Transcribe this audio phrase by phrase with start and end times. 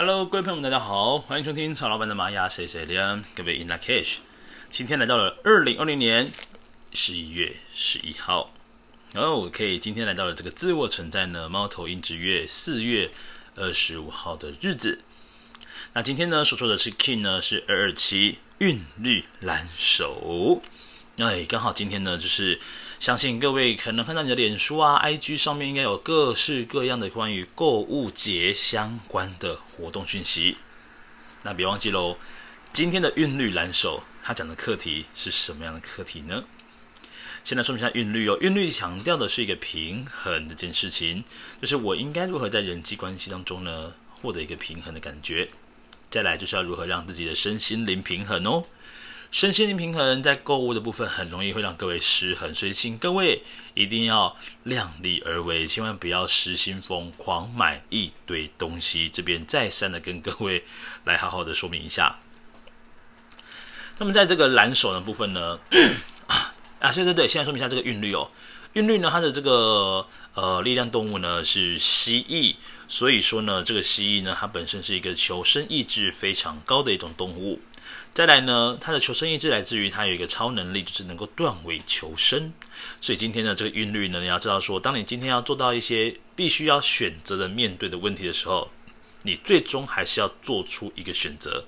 [0.00, 4.18] Hello，各位朋友们，大家好，欢迎收听曹老板的玛雅 C C 连，各位 In Lak'ech。
[4.70, 6.30] 今天来到了二零二零年
[6.92, 8.52] 十一月十一号，
[9.12, 13.10] 然后可以今天来到了这个自我存在呢猫头鹰之月四月
[13.56, 15.00] 二十五号的日子。
[15.94, 20.62] 那今天呢，所说的是 Kin 呢是二二七韵律蓝手，
[21.18, 22.58] 哎，刚好今天呢就是。
[23.00, 30.56] 相信各位可能看到你的脸书啊、IG 上面应该有各式各样的关于购物节相关的活动讯息。
[31.44, 32.16] 那别忘记喽，
[32.72, 36.42] 今天的韵律蓝手，它讲的课题是什么样的课题呢？
[37.44, 38.36] 先来说明一下韵律哦。
[38.40, 41.22] 韵律强调的是一个平衡这件事情，
[41.60, 45.48] 就是我应该如何在人际关系当中呢，获得一个平衡的感觉。
[46.10, 48.64] 再来就是要如何让自己的身心灵平衡哦。
[49.30, 53.42] 身心灵平衡在购物的部分很容易会让各位失衡，所以请各位
[53.74, 59.08] 一定要量力而为，千万不要失心疯狂买一堆东西。
[59.10, 60.64] 这边再三的跟各位
[61.04, 62.18] 来好好的说明一下。
[63.98, 65.58] 那么在这个蓝手的部分呢，
[66.80, 68.30] 啊，对对对，现在说明一下这个韵律哦。
[68.72, 72.56] 韵律呢，它的这个呃力量动物呢是蜥蜴，
[72.88, 77.60] 所以说呢，这个蜥蜴呢，它本身是一个求生意志非常高的一种动物。
[78.14, 82.52] 再来呢，他的求生意志来自于他有一个超能力，就是能够断尾求生。
[83.00, 88.70] 所以今天的这个韵律呢，你要知道说，当你今天要做到一些必须要选择的面对的问题的时候，
[89.22, 91.64] 你最终还是要做出一个选择。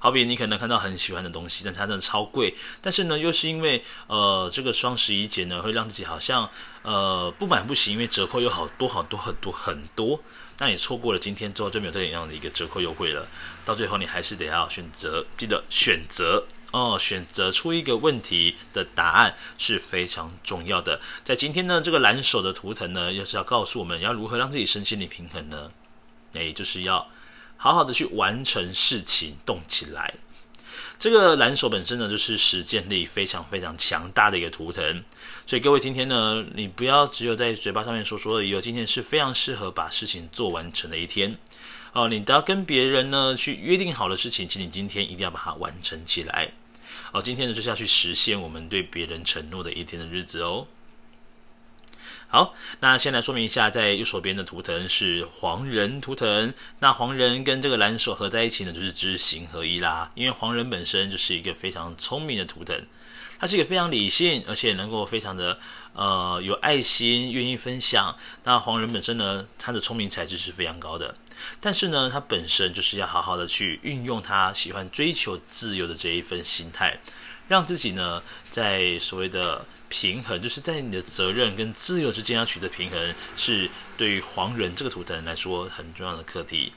[0.00, 6.50] 好比你可能看到很喜欢的东西，但它真的超贵，但是呢，又是因为呃这个双十一节呢，会让自己好像
[6.82, 10.20] 呃不买不行，因为折扣有好多好多很多很多。
[10.58, 13.28] 那你错过了今天之后就没有这样的一个折扣优惠了，
[13.64, 21.00] 到最后你还是得要选择，记得选择哦，选择出一个问题的答案是非常重要的。
[21.24, 25.70] 在今天呢，这个蓝手的图腾呢，又是要告诉我们要如何让自己身心灵平衡呢？
[26.34, 27.08] 诶，就是要
[27.62, 30.14] 好好的去完成事情，动起来。
[30.98, 35.04] 这个蓝手本身呢，就是实践力非常非常强大的一个图腾，
[35.46, 41.36] 所以各位今天呢，你不要只有在嘴巴上面说说而已，今天是非常适合把事情做完成的一天
[41.92, 42.08] 哦。
[42.08, 46.50] 你都要跟别人呢去约定好的事情，请你今天一定要把它完成起来
[47.12, 47.20] 哦。
[47.20, 50.66] 今天呢，就是要去实现我们对别人承诺的一天的日子哦。
[52.28, 56.54] 好，那先来说明一下，在右手边的图腾是黄人图腾。
[56.78, 60.10] 那黄人跟这个蓝手合在一起呢，就是知行合一啦。
[60.14, 62.80] 因为黄人本身就是一个非常聪明的图腾，
[63.40, 65.58] 他是一个非常理性，而且能够非常的
[65.92, 68.16] 呃有爱心，愿意分享。
[68.44, 71.16] 那黄人本身呢，他的聪明才智是非常高的，
[71.60, 77.00] 但是呢，他本身就是要好好的去运用他喜欢追求自由的这一份心态，
[77.50, 79.66] 让自己呢，在所谓的。
[79.92, 86.72] 平衡就是在你的责任跟自由之间要取得平衡，是对于黄人这个图腾来说很重要的课题。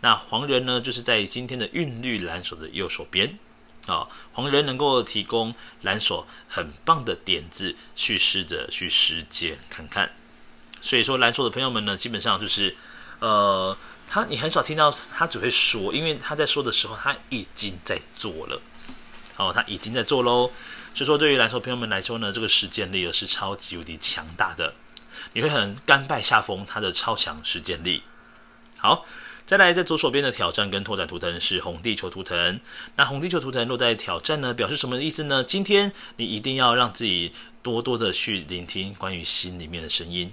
[0.00, 3.38] 那黄人呢，就是在今天的韵律蓝手的右手边
[3.86, 10.10] 啊，黄人能够提供蓝手很棒的点子，去试着去实践看看。
[10.80, 12.74] 所以说蓝手的朋友们呢，基本上就是
[13.20, 13.78] 呃，
[14.08, 18.60] 他你很少听到他只会说，因为他在说的时候他已经在做了，
[19.40, 20.50] 哦，他已经在做喽。
[20.92, 24.74] 所以说，对于蓝手朋友们来说呢，这个实践力是超级无敌强大的，
[25.32, 28.02] 你会很甘拜下风，他的超强实践力。
[28.76, 29.06] 好，
[29.46, 32.60] 再来在左手边的挑战跟拓展图腾是红地球图腾。
[32.96, 35.42] 那红地球图腾落在挑战呢，表示什么意思呢？
[35.42, 40.32] 今天你一定要让自己多多的去聆听关于心里面的声音。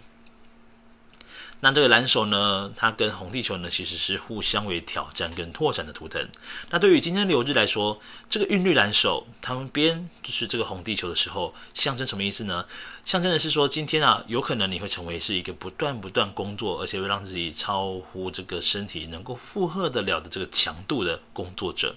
[1.59, 6.23] 那这个蓝手呢，它跟红地球呢，其实是互相为挑战跟拓展的图腾。
[6.69, 12.63] 那对于今天流日来说，这个韵律蓝手，他们边就是这个红地球的时候，象征什么意思呢？
[13.03, 21.95] 象征的是说，今天啊，有可能你会成为是一个不断不断工作，而且会让自己超乎这个身体能够负荷得了的这个强度的工作者。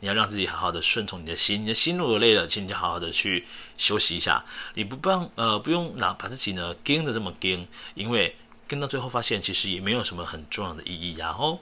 [0.00, 3.46] 你要让自己好好的顺从你的心，你的心如果累了，请你就好好的去
[3.78, 4.44] 休息一下。
[4.74, 8.36] 你不帮呃不用拿把自己呢盯得这么盯，因为。
[8.70, 11.34] 跟到最后发现，其实也没有什么很重要的意义呀。
[11.36, 11.58] 哦，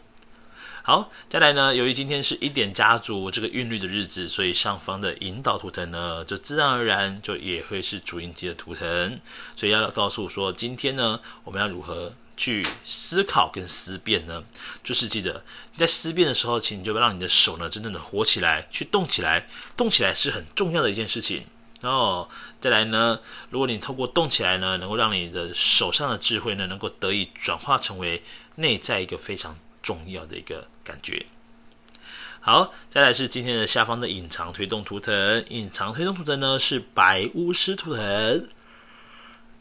[0.82, 9.18] 好，再来呢，由于今天是一点家族这个韵律的日子，所以上方的引导图腾呢，就自然而然就也会是主印记的图腾。
[9.56, 14.44] 所以要告诉说，今天呢，我们要如何去思考跟思辨呢？
[14.84, 15.42] 就是记得
[15.72, 19.48] 你在思辨的时候，请你就让你的手呢，真正的活起来，去动起来，
[19.78, 21.46] 动起来是很重要的一件事情。
[21.80, 22.28] 然后
[22.60, 23.20] 再来呢，
[23.50, 28.22] 如果你透过动起来呢，能够让你的手上的智慧呢，能够得以转化成为
[28.56, 31.26] 内在一个非常重要的一个感觉。
[32.40, 38.48] 好，再来是今天的下方的隐藏推动图腾，隐藏推动图腾呢是白巫师图腾。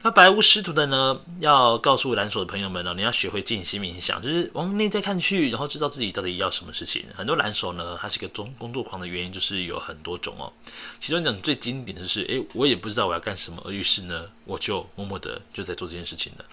[0.03, 7.03] 那白巫师图的呢，要告诉蓝手的朋友们呢，你要学会静心冥想，就是往内在看去，然后知道自己到底要什么事情。
[7.15, 10.53] 很多蓝手呢，他是一个中工作狂的原因，就是有很多种哦。
[11.01, 16.45] 其中一种最经典的是，诶，我也不知道我要干什么，而于是呢，我就默默的就在做这件事情了。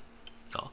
[0.51, 0.73] 好，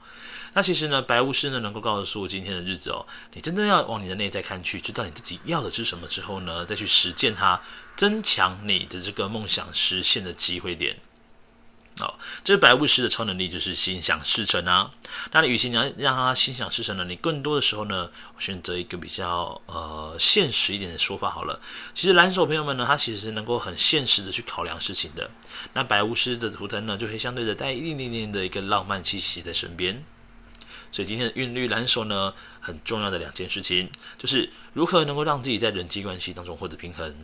[0.53, 7.61] 那其实呢，白巫师呢，能够告诉我今天的日子哦，你真的要往你的内在看去，知道你自己要的是什么之后呢，再去实践它，
[7.97, 10.97] 增强你的这个梦想实现的机会点。
[12.01, 14.91] 哦，这是白巫师的超能力，就是心想事成啊。
[15.31, 18.09] 那你与其你要让他心想事成呢，你更多的时候呢，
[18.39, 21.61] 选择一个比较呃现实一点的说法好了。
[21.93, 25.29] 其实蓝手朋友们呢，他其实能够很现实的去考量事情的。
[25.73, 30.03] 那白巫师的图腾呢，就会相对的带一点点的一个浪漫气息在身边。
[30.91, 37.15] 所以今天的韵律蓝手呢，很重要的两件事情，就是如何能够让自己在人际关系当中获得平衡。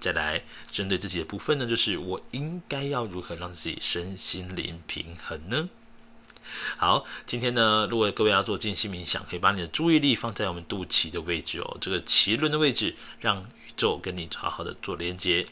[0.00, 5.68] 再来针对自己的部分呢，就是我应该要如何让自己身心灵平衡呢？
[6.76, 15.46] 好，今天呢，如果各位要做静心冥想，可以把你的注意力放在我们肚脐的位置哦，这个脐轮的位置，让宇宙跟你好好的做连接。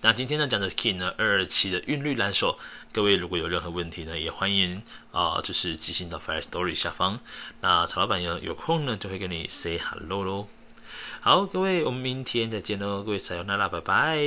[0.00, 2.58] 那今天呢，讲的 Kin 呢，二二七的韵律蓝手，
[2.92, 4.82] 各位如果有任何问题呢，也欢迎
[5.12, 7.20] 啊、就是寄信到 Firstory 下方。
[7.60, 10.48] 那曹老板有有空呢，就会跟你 say hello 喽。
[11.20, 13.02] 好，各位，我们明天再见喽！
[13.02, 14.18] 各位，撒由那拉，拜拜。